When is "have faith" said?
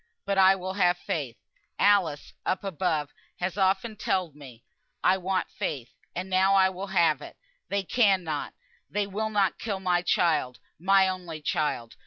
0.73-1.37